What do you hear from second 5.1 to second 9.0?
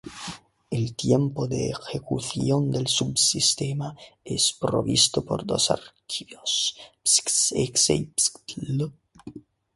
por dos archivos: psxss.exe y psxdll.dll.